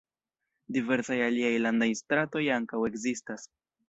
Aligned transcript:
Diversaj 0.77 1.17
aliaj 1.25 1.51
landaj 1.65 1.87
stratoj 1.99 2.41
ankaŭ 2.57 2.81
ekzistas. 2.89 3.47